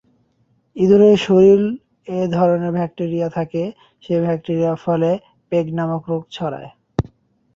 [0.75, 1.67] ইঁদুরের শরীরে
[2.07, 3.63] এর ধরনের ব্যাকটেরিয়া থাকে,
[4.03, 5.09] সেই ব্যাকটেরিয়ার ফলে
[5.47, 6.69] প্লেগ নামক রোগ ছড়ায়।